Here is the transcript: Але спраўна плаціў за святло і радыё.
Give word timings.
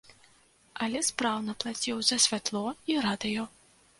Але 0.85 1.01
спраўна 1.09 1.55
плаціў 1.63 2.01
за 2.09 2.17
святло 2.25 2.63
і 2.93 2.97
радыё. 3.07 3.47